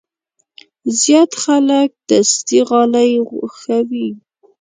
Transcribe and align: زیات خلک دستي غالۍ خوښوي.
زیات 0.99 1.31
خلک 1.43 1.89
دستي 2.09 2.59
غالۍ 2.69 3.11
خوښوي. 3.27 4.07